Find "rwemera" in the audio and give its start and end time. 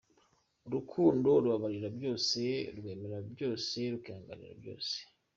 2.77-3.17